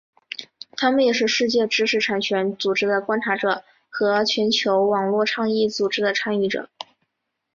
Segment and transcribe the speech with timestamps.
[0.71, 6.71] 他们也是世界知识产权组织的观察员和全球网络倡议组织的参与者。